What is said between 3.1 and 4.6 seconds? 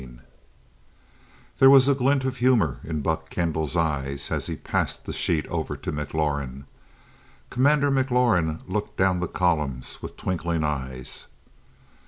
Kendall's eyes as he